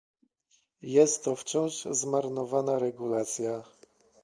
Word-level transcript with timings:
Jest 0.81 1.23
to 1.23 1.35
wciąż 1.35 1.87
zmarnowana 1.91 2.79
regulacja 2.79 3.63